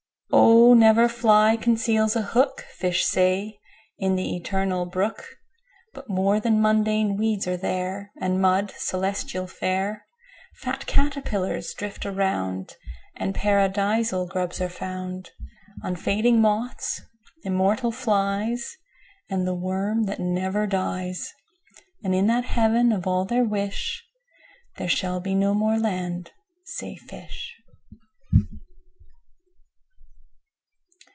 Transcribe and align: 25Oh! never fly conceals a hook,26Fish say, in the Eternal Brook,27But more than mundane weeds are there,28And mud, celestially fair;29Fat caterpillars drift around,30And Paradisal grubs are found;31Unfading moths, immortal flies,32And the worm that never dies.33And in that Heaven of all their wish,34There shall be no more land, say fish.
25Oh! 0.33 0.77
never 0.77 1.07
fly 1.09 1.57
conceals 1.57 2.15
a 2.15 2.21
hook,26Fish 2.21 3.01
say, 3.03 3.59
in 3.99 4.15
the 4.15 4.35
Eternal 4.37 4.85
Brook,27But 4.85 6.07
more 6.09 6.39
than 6.39 6.61
mundane 6.61 7.17
weeds 7.17 7.45
are 7.45 7.57
there,28And 7.57 8.39
mud, 8.39 8.73
celestially 8.77 9.47
fair;29Fat 9.47 10.85
caterpillars 10.87 11.73
drift 11.73 12.05
around,30And 12.07 13.35
Paradisal 13.35 14.25
grubs 14.27 14.59
are 14.61 14.69
found;31Unfading 14.69 16.37
moths, 16.39 17.01
immortal 17.43 17.91
flies,32And 17.91 19.43
the 19.45 19.53
worm 19.53 20.05
that 20.05 20.19
never 20.21 20.65
dies.33And 20.65 22.15
in 22.15 22.25
that 22.27 22.45
Heaven 22.45 22.91
of 22.93 23.05
all 23.05 23.25
their 23.25 23.43
wish,34There 23.43 24.89
shall 24.89 25.19
be 25.19 25.35
no 25.35 25.53
more 25.53 25.77
land, 25.77 26.31
say 26.63 26.95
fish. 26.95 27.55